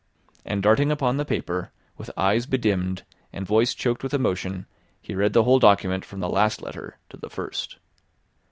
[0.43, 4.65] And darting upon the paper, with eyes bedimmed, and voice choked with emotion,
[4.99, 7.77] he read the whole document from the last letter to the first.